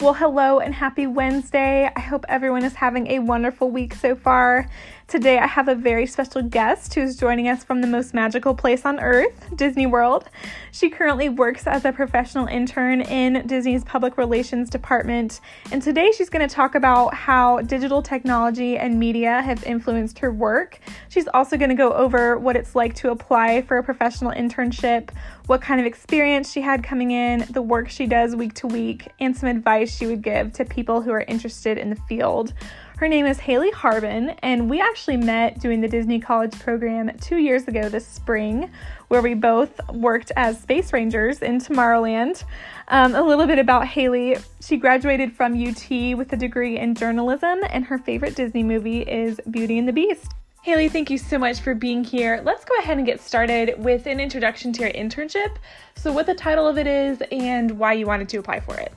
[0.00, 1.90] Well, hello and happy Wednesday.
[1.94, 4.68] I hope everyone is having a wonderful week so far.
[5.08, 8.84] Today, I have a very special guest who's joining us from the most magical place
[8.84, 10.28] on earth, Disney World.
[10.70, 15.40] She currently works as a professional intern in Disney's public relations department,
[15.72, 20.30] and today she's going to talk about how digital technology and media have influenced her
[20.30, 20.78] work.
[21.08, 25.08] She's also going to go over what it's like to apply for a professional internship,
[25.46, 29.08] what kind of experience she had coming in, the work she does week to week,
[29.20, 32.52] and some advice she would give to people who are interested in the field.
[32.98, 37.36] Her name is Haley Harbin, and we actually met doing the Disney College program two
[37.36, 38.72] years ago this spring,
[39.06, 42.42] where we both worked as space rangers in Tomorrowland.
[42.88, 44.38] Um, a little bit about Haley.
[44.60, 45.88] She graduated from UT
[46.18, 50.32] with a degree in journalism, and her favorite Disney movie is Beauty and the Beast.
[50.62, 52.42] Haley, thank you so much for being here.
[52.44, 55.54] Let's go ahead and get started with an introduction to your internship.
[55.94, 58.92] So, what the title of it is and why you wanted to apply for it.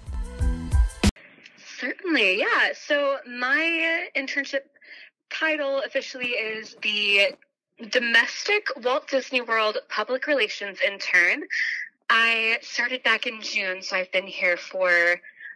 [1.82, 2.74] Certainly, yeah.
[2.74, 4.62] So my internship
[5.32, 7.36] title officially is the
[7.90, 11.44] Domestic Walt Disney World Public Relations Intern.
[12.08, 14.92] I started back in June, so I've been here for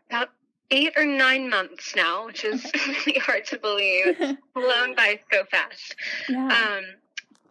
[0.09, 0.29] about
[0.71, 2.65] eight or nine months now, which is
[3.05, 4.17] really hard to believe.
[4.55, 5.95] blown by so fast.
[6.27, 6.47] Yeah.
[6.47, 6.85] Um,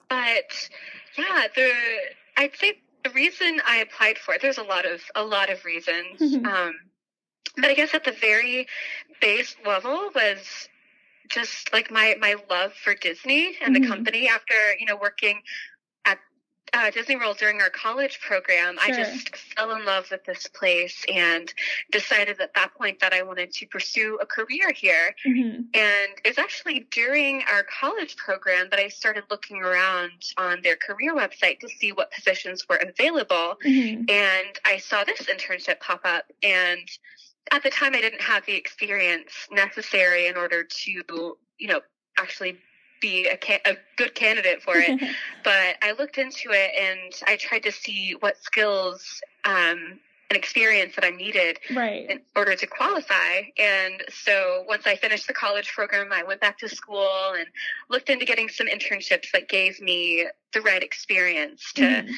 [0.09, 0.71] but
[1.17, 1.71] yeah, the
[2.37, 5.65] I'd say the reason I applied for it, there's a lot of a lot of
[5.65, 6.19] reasons.
[6.19, 6.47] Mm-hmm.
[6.47, 6.75] Um,
[7.57, 8.67] but I guess at the very
[9.21, 10.69] base level was
[11.29, 13.83] just like my my love for Disney and mm-hmm.
[13.83, 15.41] the company after you know working
[16.05, 16.19] at
[16.73, 18.77] uh, Disney World during our college program.
[18.79, 18.95] Sure.
[18.95, 21.53] I just fell in love with this place and
[21.91, 25.15] decided at that point that I wanted to pursue a career here.
[25.27, 25.61] Mm-hmm.
[25.75, 31.15] And it's actually during our college program that I started looking around on their career
[31.15, 33.57] website to see what positions were available.
[33.65, 34.11] Mm-hmm.
[34.11, 36.89] And I saw this internship pop up and
[37.53, 41.81] at the time I didn't have the experience necessary in order to, you know,
[42.19, 42.59] actually
[43.01, 45.01] be a, ca- a good candidate for it.
[45.45, 49.99] but I looked into it and I tried to see what skills um,
[50.31, 52.09] and experience that I needed right.
[52.09, 53.43] in order to qualify.
[53.59, 57.47] And so once I finished the college program, I went back to school and
[57.91, 62.11] looked into getting some internships that gave me the right experience to, mm.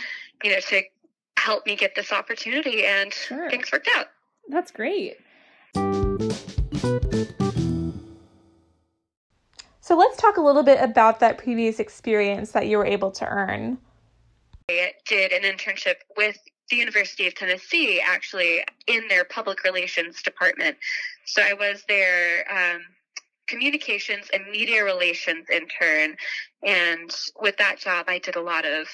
[0.45, 0.83] you know, to
[1.37, 2.87] help me get this opportunity.
[2.87, 3.51] And sure.
[3.51, 4.07] things worked out.
[4.49, 5.17] That's great.
[9.81, 13.25] So let's talk a little bit about that previous experience that you were able to
[13.25, 13.79] earn.
[14.69, 16.37] I did an internship with
[16.71, 20.77] the University of Tennessee, actually, in their public relations department.
[21.25, 22.81] So I was their um,
[23.47, 26.17] communications and media relations intern.
[26.65, 28.89] And with that job, I did a lot of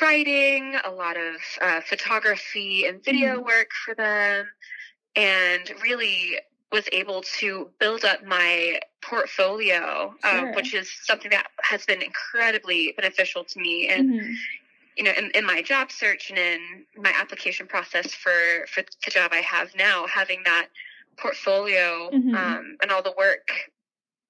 [0.00, 3.46] writing, a lot of uh, photography and video mm-hmm.
[3.46, 4.46] work for them,
[5.18, 6.38] and really
[6.70, 10.48] was able to build up my portfolio, um, sure.
[10.50, 13.88] um, which is something that has been incredibly beneficial to me.
[13.88, 14.32] And, mm-hmm.
[14.96, 19.10] you know, in, in, my job search and in my application process for, for the
[19.10, 20.68] job I have now, having that
[21.16, 22.34] portfolio mm-hmm.
[22.34, 23.48] um, and all the work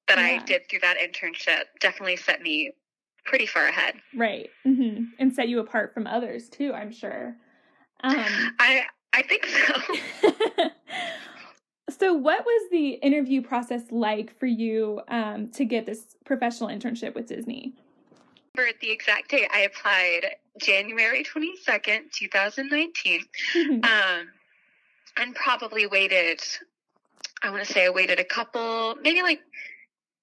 [0.06, 0.40] that yeah.
[0.40, 2.72] I did through that internship definitely set me
[3.24, 3.96] pretty far ahead.
[4.16, 4.48] Right.
[4.66, 5.04] Mm-hmm.
[5.18, 7.36] And set you apart from others too, I'm sure.
[8.04, 8.14] Um,
[8.60, 10.70] I I think so.
[11.90, 17.14] so, what was the interview process like for you um, to get this professional internship
[17.14, 17.74] with Disney?
[18.54, 23.20] For the exact date, I applied January 22nd, 2019.
[23.54, 23.84] Mm-hmm.
[23.84, 24.28] Um,
[25.16, 26.40] and probably waited,
[27.42, 29.40] I want to say I waited a couple, maybe like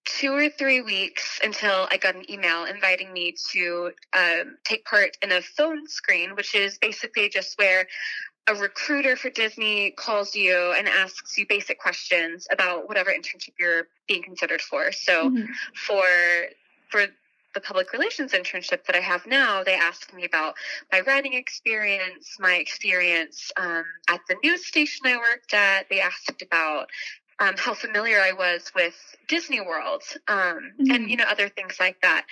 [0.06, 5.18] two or three weeks until I got an email inviting me to um, take part
[5.22, 7.88] in a phone screen, which is basically just where
[8.48, 13.88] a recruiter for Disney calls you and asks you basic questions about whatever internship you're
[14.08, 14.92] being considered for.
[14.92, 15.52] So mm-hmm.
[15.74, 16.06] for
[16.90, 17.08] for
[17.56, 20.56] the public relations internship that I have now, they asked me about
[20.92, 25.90] my writing experience, my experience um, at the news station I worked at.
[25.90, 26.90] They asked about
[27.40, 28.96] um, how familiar I was with
[29.28, 30.92] Disney World um, mm-hmm.
[30.92, 32.26] and you know other things like that.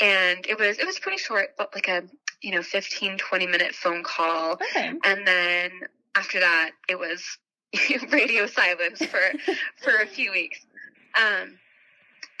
[0.00, 2.02] And it was it was pretty short, but like a
[2.42, 4.92] you know 15 20 minute phone call okay.
[5.04, 5.70] and then
[6.14, 7.38] after that it was
[8.10, 9.20] radio silence for
[9.82, 10.64] for a few weeks
[11.16, 11.58] um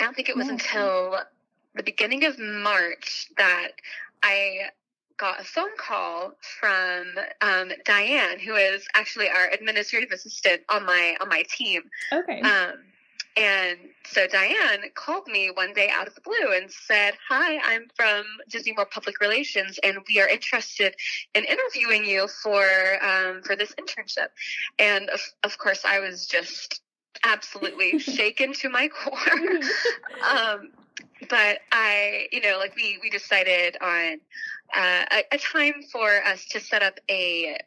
[0.00, 0.52] i don't think it was yeah.
[0.54, 1.18] until
[1.74, 3.72] the beginning of march that
[4.22, 4.60] i
[5.20, 7.04] got a phone call from
[7.42, 11.82] um, Diane, who is actually our administrative assistant on my on my team.
[12.12, 12.40] Okay.
[12.40, 12.72] Um,
[13.36, 17.88] And so Diane called me one day out of the blue and said, Hi, I'm
[17.94, 20.94] from Disney World Public Relations, and we are interested
[21.36, 22.66] in interviewing you for
[23.10, 24.30] um, for this internship.
[24.78, 26.82] And of, of course, I was just
[27.24, 29.16] absolutely shaken to my core.
[30.36, 30.70] um,
[31.28, 34.20] but I, you know, like we we decided on
[34.74, 37.58] uh, a, a time for us to set up a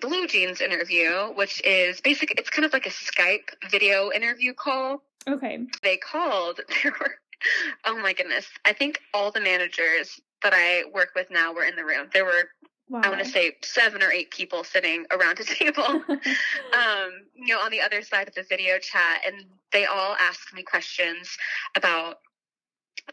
[0.00, 5.02] Blue Jeans interview, which is basically it's kind of like a Skype video interview call.
[5.26, 5.66] Okay.
[5.82, 6.60] They called.
[6.82, 7.14] There were
[7.84, 8.46] oh my goodness.
[8.64, 12.08] I think all the managers that I work with now were in the room.
[12.12, 12.50] There were
[12.88, 13.00] wow.
[13.02, 17.60] I want to say seven or eight people sitting around a table, um, you know,
[17.60, 21.36] on the other side of the video chat, and they all asked me questions
[21.76, 22.18] about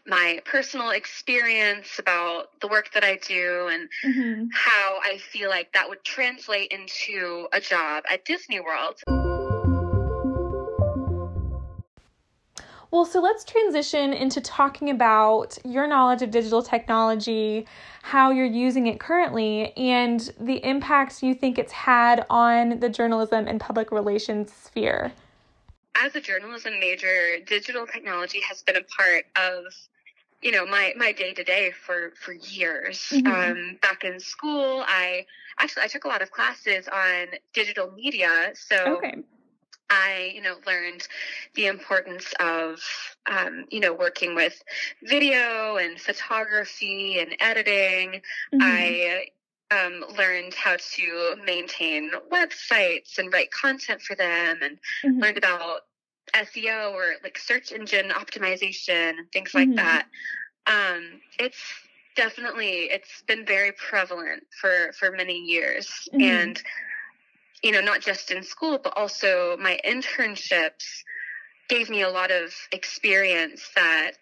[0.06, 4.46] my personal experience about the work that I do and mm-hmm.
[4.52, 9.35] how I feel like that would translate into a job at Disney World.
[12.90, 17.66] Well, so let's transition into talking about your knowledge of digital technology,
[18.02, 23.48] how you're using it currently, and the impacts you think it's had on the journalism
[23.48, 25.12] and public relations sphere
[26.02, 29.64] as a journalism major, digital technology has been a part of
[30.42, 32.98] you know my my day to day for for years.
[33.12, 33.26] Mm-hmm.
[33.26, 35.26] Um, back in school, I
[35.58, 38.98] actually I took a lot of classes on digital media, so.
[38.98, 39.16] Okay.
[39.90, 41.06] I, you know, learned
[41.54, 42.80] the importance of,
[43.26, 44.62] um, you know, working with
[45.02, 48.22] video and photography and editing.
[48.52, 48.62] Mm-hmm.
[48.62, 49.26] I
[49.70, 55.20] um, learned how to maintain websites and write content for them and mm-hmm.
[55.20, 55.82] learned about
[56.34, 59.76] SEO or like search engine optimization and things like mm-hmm.
[59.76, 60.06] that.
[60.66, 61.62] Um, it's
[62.16, 66.22] definitely it's been very prevalent for for many years mm-hmm.
[66.22, 66.62] and
[67.66, 71.02] you know not just in school but also my internships
[71.68, 74.12] gave me a lot of experience that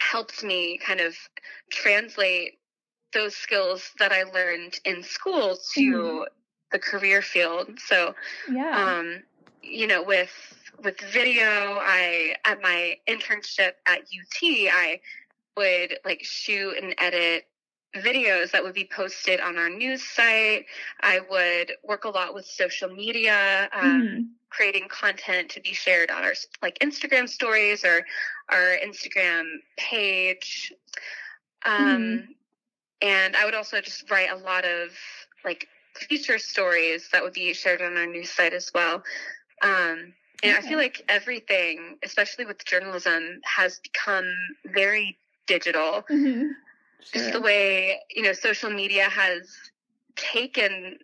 [0.00, 1.14] helped me kind of
[1.70, 2.58] translate
[3.12, 6.24] those skills that I learned in school to mm-hmm.
[6.72, 7.78] the career field.
[7.86, 8.14] So,
[8.50, 8.98] yeah.
[8.98, 9.22] um,
[9.62, 10.32] you know, with
[10.82, 15.00] with video, I at my internship at UT, I
[15.56, 17.46] would like shoot and edit
[17.96, 20.66] videos that would be posted on our news site.
[21.00, 24.26] I would work a lot with social media, um, mm.
[24.50, 28.04] creating content to be shared on our like Instagram stories or
[28.50, 29.44] our Instagram
[29.76, 30.72] page.
[31.64, 32.26] Um, mm.
[33.00, 34.90] And I would also just write a lot of
[35.44, 39.02] like feature stories that would be shared on our news site as well.
[39.62, 44.32] Um, and I feel like everything, especially with journalism, has become
[44.66, 46.04] very digital.
[46.08, 46.50] Mm-hmm.
[47.00, 47.22] Sure.
[47.22, 49.48] Just the way, you know, social media has
[50.16, 50.98] taken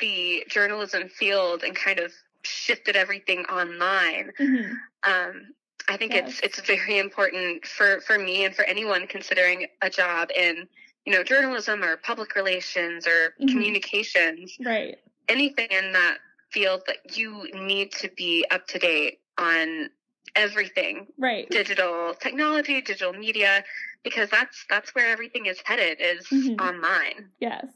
[0.00, 4.32] the journalism field and kind of shifted everything online.
[4.38, 4.72] Mm-hmm.
[5.10, 5.54] Um,
[5.88, 6.40] I think yes.
[6.42, 10.68] it's it's very important for, for me and for anyone considering a job in
[11.06, 13.48] you know journalism or public relations or mm-hmm.
[13.48, 14.56] communications.
[14.64, 14.98] Right.
[15.28, 16.18] Anything in that
[16.50, 19.90] field that you need to be up to date on
[20.36, 21.06] everything.
[21.18, 21.48] Right.
[21.50, 23.64] Digital technology, digital media,
[24.08, 26.60] because that's that's where everything is headed is mm-hmm.
[26.60, 27.30] online.
[27.40, 27.66] Yes.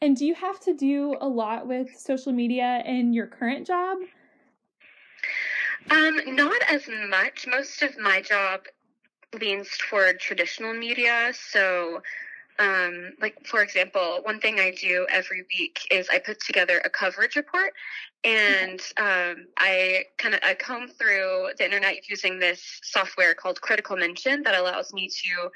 [0.00, 3.98] And do you have to do a lot with social media in your current job?
[5.90, 7.46] Um, not as much.
[7.46, 8.62] Most of my job
[9.40, 12.02] leans toward traditional media, so
[12.58, 16.90] um, like for example, one thing I do every week is I put together a
[16.90, 17.72] coverage report,
[18.22, 23.96] and um, I kind of I comb through the internet using this software called Critical
[23.96, 25.50] Mention that allows me to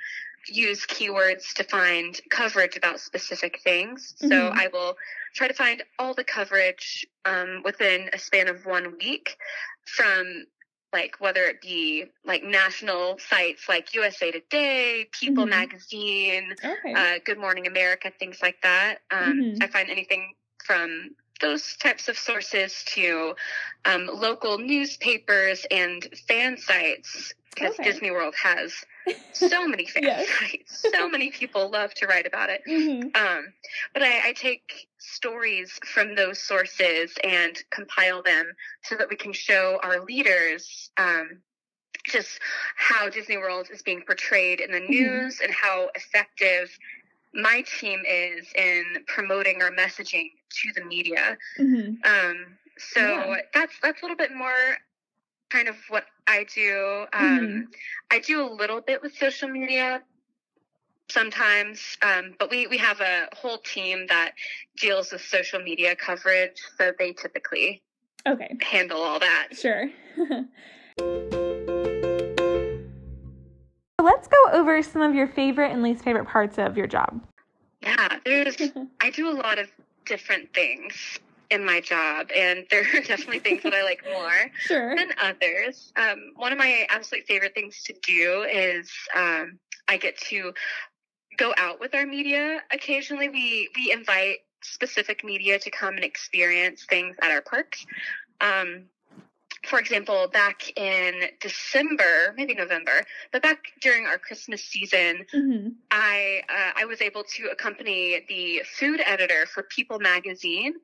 [0.47, 4.15] use keywords to find coverage about specific things.
[4.21, 4.31] Mm-hmm.
[4.31, 4.97] So I will
[5.35, 9.37] try to find all the coverage um, within a span of one week
[9.85, 10.45] from
[10.93, 15.51] like whether it be like national sites like USA Today, People mm-hmm.
[15.51, 16.95] Magazine, okay.
[16.95, 18.99] uh, Good Morning America, things like that.
[19.11, 19.63] Um, mm-hmm.
[19.63, 23.35] I find anything from those types of sources to
[23.85, 27.85] um, local newspapers and fan sites because okay.
[27.85, 28.73] Disney World has
[29.33, 30.29] so many fan yes.
[30.41, 30.87] sites.
[30.93, 32.63] So many people love to write about it.
[32.69, 33.09] Mm-hmm.
[33.15, 33.53] Um,
[33.93, 39.33] but I, I, take stories from those sources and compile them so that we can
[39.33, 41.41] show our leaders um,
[42.07, 42.41] just
[42.77, 44.93] how Disney World is being portrayed in the mm-hmm.
[44.93, 45.45] news mm-hmm.
[45.45, 46.77] and how effective
[47.35, 51.37] my team is in promoting our messaging to the media.
[51.59, 52.03] Mm-hmm.
[52.05, 52.47] Um,
[52.79, 53.37] so yeah.
[53.55, 54.77] that's that's a little bit more
[55.51, 57.07] kind of what I do.
[57.13, 57.61] Um, mm-hmm.
[58.11, 60.03] I do a little bit with social media
[61.11, 64.33] sometimes, um, but we, we have a whole team that
[64.77, 67.83] deals with social media coverage, so they typically
[68.27, 69.49] okay handle all that.
[69.53, 69.91] Sure.
[74.01, 77.23] Let's go over some of your favorite and least favorite parts of your job.
[77.83, 78.57] Yeah, there's
[79.01, 79.71] I do a lot of
[80.05, 81.19] different things
[81.51, 84.95] in my job, and there are definitely things that I like more Sure.
[84.97, 85.93] than others.
[85.97, 90.53] Um, one of my absolute favorite things to do is um, I get to
[91.37, 92.61] go out with our media.
[92.73, 97.87] Occasionally, we we invite specific media to come and experience things at our parks.
[98.41, 98.85] Um,
[99.65, 103.03] for example, back in December, maybe November,
[103.33, 108.63] but back during our Christmas season, hmm I uh, I was able to accompany the
[108.79, 110.75] food editor for People magazine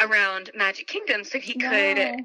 [0.00, 2.24] around Magic Kingdom, so he could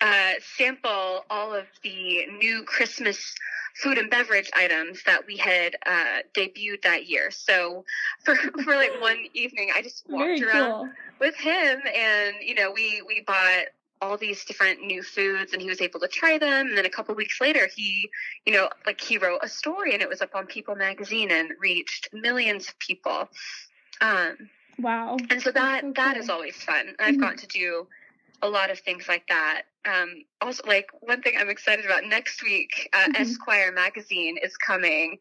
[0.00, 3.34] uh, sample all of the new Christmas
[3.76, 7.30] food and beverage items that we had uh, debuted that year.
[7.30, 7.84] So
[8.24, 10.90] for for like one evening, I just walked Very around cool.
[11.20, 13.66] with him, and you know, we we bought
[14.00, 16.66] all these different new foods, and he was able to try them.
[16.66, 18.10] And then a couple weeks later, he,
[18.44, 21.50] you know, like he wrote a story, and it was up on People magazine and
[21.60, 23.28] reached millions of people.
[24.00, 25.16] Um, Wow.
[25.30, 26.96] and so that so that is always fun.
[26.98, 27.20] I've Mhm.
[27.20, 27.86] gotten to do
[28.42, 29.62] a lot of things like that.
[29.84, 33.16] Um, also, like one thing I'm excited about next week, uh, Mhm.
[33.20, 35.18] Esquire magazine is coming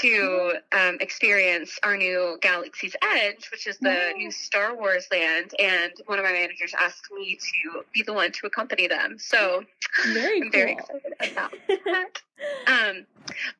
[0.00, 5.54] to um, experience our new Galaxy's Edge, which is the new Star Wars land.
[5.58, 9.18] And one of my managers asked me to be the one to accompany them.
[9.18, 9.64] So
[10.12, 12.22] Very I'm very excited about that.
[12.66, 13.06] Um,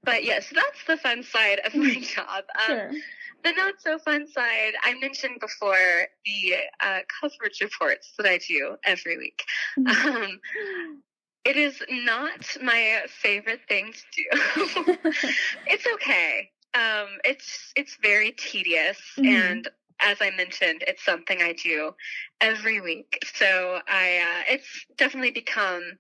[0.04, 2.44] but yes, that's the fun side of my job.
[2.68, 2.90] Um, Sure.
[3.44, 8.76] the not so fun side, I mentioned before the uh, coverage reports that I do
[8.84, 9.42] every week.
[9.78, 10.04] Mhm.
[10.04, 10.38] Um,
[11.45, 14.99] it is not my favorite thing to do.
[15.66, 16.50] it's okay.
[16.75, 19.26] Um, it's it's very tedious, Mhm.
[19.26, 19.68] and
[20.00, 21.95] as I mentioned, it's something I do
[22.40, 23.18] every week.
[23.35, 25.99] So I, uh, it's definitely become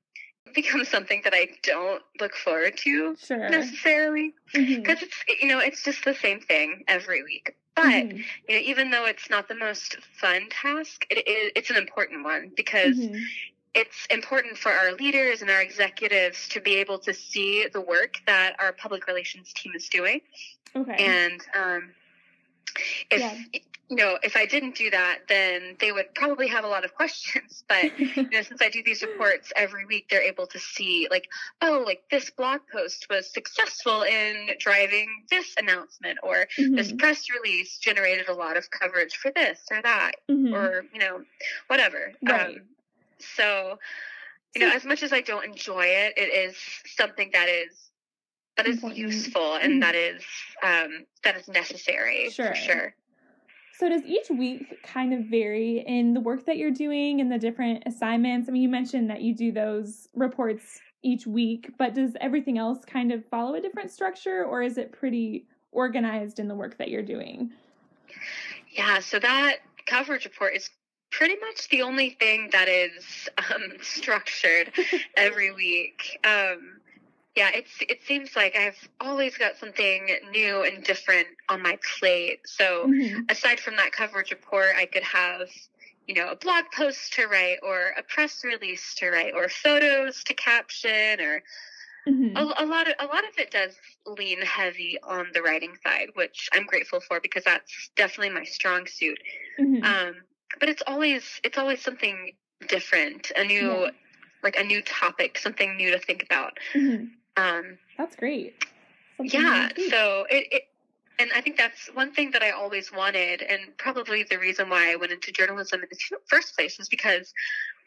[0.54, 3.50] become something that I don't look forward to Sure.
[3.50, 8.24] necessarily because it's you know it's just the same thing every week but Mhm.
[8.48, 11.22] you know, even though it's not the most fun task it
[11.54, 13.26] it's an important one because Mhm.
[13.78, 18.14] It's important for our leaders and our executives to be able to see the work
[18.26, 20.20] that our public relations team is doing
[20.76, 20.96] Okay.
[20.98, 21.90] and um,
[23.10, 23.60] if Yeah.
[23.90, 26.94] you know if i didn't do that then they would probably have a lot of
[26.94, 31.08] questions but you know, since I do these reports every week, they're able to see
[31.10, 31.26] like,
[31.62, 36.98] oh, like this blog post was successful in driving this announcement, or this Mhm.
[36.98, 40.52] press release generated a lot of coverage for this or that, Mhm.
[40.52, 41.24] or you know,
[41.68, 42.12] whatever.
[42.22, 42.56] Right.
[42.56, 42.62] Um,
[43.20, 43.78] so,
[44.54, 46.56] you know, as much as I don't enjoy it, it is
[46.86, 47.90] something that is
[48.56, 48.98] that is Important.
[48.98, 50.22] useful and that is
[50.62, 52.48] um, that is necessary Sure.
[52.48, 52.94] for sure.
[53.78, 57.38] So does each week kind of vary in the work that you're doing and the
[57.38, 58.48] different assignments?
[58.48, 62.84] I mean, you mentioned that you do those reports each week, but does everything else
[62.84, 66.88] kind of follow a different structure or is it pretty organized in the work that
[66.88, 67.52] you're doing?
[68.72, 70.70] Yeah, so that coverage report is
[71.10, 74.72] pretty much the only thing that is um, structured
[75.16, 76.18] every week.
[76.24, 76.80] Um,
[77.36, 82.40] yeah, it's it seems like I've always got something new and different on my plate.
[82.46, 83.30] So Mhm.
[83.30, 85.48] aside from that coverage report, I could have
[86.06, 90.24] you know a blog post to write or a press release to write or photos
[90.24, 91.42] to caption or
[92.08, 92.36] Mhm.
[92.36, 96.08] a, a lot of a lot of it does lean heavy on the writing side,
[96.14, 99.18] which I'm grateful for because that's definitely my strong suit.
[99.60, 99.84] Mhm.
[99.84, 100.14] Um,
[100.60, 102.32] but it's always it's always something
[102.68, 103.90] different, a new Yeah.
[104.42, 106.58] like a new topic, something new to think about.
[106.74, 107.10] Mhm.
[107.36, 108.64] Um, That's great.
[109.16, 110.62] Something yeah, so it, it
[111.18, 114.92] and I think that's one thing that I always wanted, and probably the reason why
[114.92, 117.32] I went into journalism in the first place was because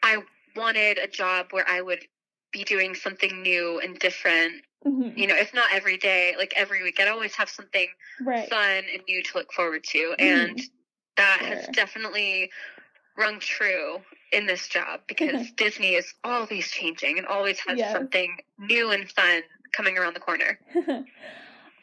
[0.02, 0.18] I
[0.54, 2.06] wanted a job where I would
[2.52, 4.62] be doing something new and different.
[4.86, 5.16] Mhm.
[5.16, 7.88] You know, if not every day, like every week, I'd always have something
[8.20, 8.48] right.
[8.50, 9.98] fun and new to look forward to.
[9.98, 10.14] Mhm.
[10.18, 10.60] And
[11.16, 12.50] that has definitely
[13.16, 13.98] rung true
[14.32, 17.92] in this job because Disney is always changing and always has Yes.
[17.92, 19.42] something new and fun
[19.72, 20.58] coming around the corner.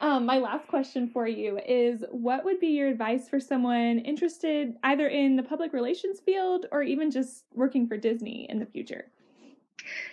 [0.00, 4.76] um, my last question for you is what would be your advice for someone interested
[4.82, 9.06] either in the public relations field or even just working for Disney in the future?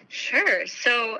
[0.07, 0.65] Sure.
[0.65, 1.19] So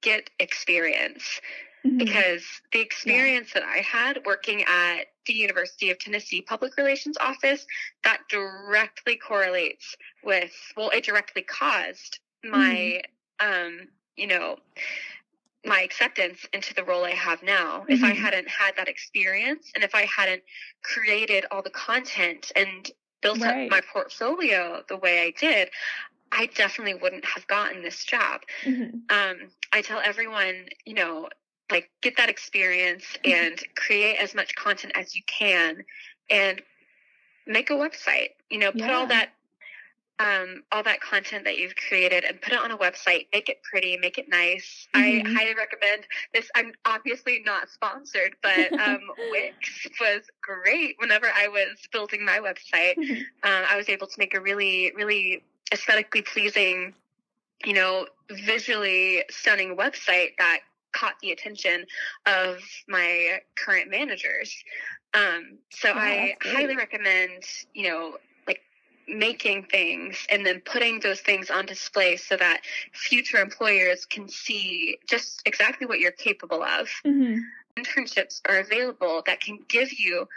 [0.00, 1.40] get experience
[1.88, 1.98] Mhm.
[1.98, 7.66] because the experience that I had working at the University of Tennessee Public Relations Office
[8.04, 13.02] that directly correlates with well it directly caused my
[13.40, 14.58] um you know
[15.64, 17.84] my acceptance into the role I have now.
[17.88, 18.16] If I Mhm.
[18.16, 20.42] hadn't had that experience and if I hadn't
[20.82, 22.90] created all the content and
[23.20, 23.66] built Right.
[23.66, 25.70] up my portfolio the way I did,
[26.32, 28.42] I definitely wouldn't have gotten this job.
[28.62, 28.98] Mm-hmm.
[29.10, 31.28] Um, I tell everyone, you know,
[31.70, 33.30] like get that experience mm-hmm.
[33.30, 35.84] and create as much content as you can
[36.30, 36.62] and
[37.46, 38.94] make a website, you know, put yeah.
[38.94, 39.30] all that
[40.20, 43.26] um, all that content that you've created and put it on a website.
[43.32, 44.88] Make it pretty, make it nice.
[44.94, 45.28] Mm-hmm.
[45.28, 46.50] I highly recommend this.
[46.54, 48.98] I'm obviously not sponsored, but um,
[49.30, 50.96] Wix was great.
[50.98, 53.20] Whenever I was building my website, mm-hmm.
[53.44, 56.94] um, I was able to make a really, really aesthetically pleasing,
[57.64, 60.60] you know, visually stunning website that
[60.98, 61.84] caught the attention
[62.26, 64.54] of my current managers.
[65.14, 68.60] Um, so oh, I highly recommend, you know, like
[69.06, 72.60] making things and then putting those things on display so that
[72.92, 76.88] future employers can see just exactly what you're capable of.
[77.06, 77.38] Mm-hmm.
[77.78, 80.28] Internships are available that can give you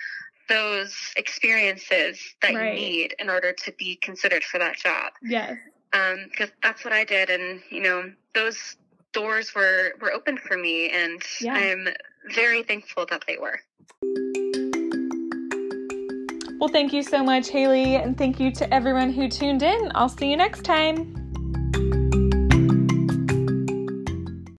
[0.47, 2.73] those experiences that right.
[2.73, 5.13] you need in order to be considered for that job.
[5.23, 5.57] Yes.
[5.91, 8.77] Because um, that's what I did, and you know those
[9.13, 11.53] doors were were open for me, and yeah.
[11.53, 11.87] I'm
[12.33, 13.59] very thankful that they were.
[16.59, 19.91] Well, thank you so much, Haley, and thank you to everyone who tuned in.
[19.95, 21.20] I'll see you next time.